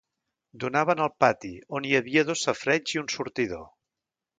[0.63, 3.67] Donaven al pati, on hi havia dos safareigs i un sortidor.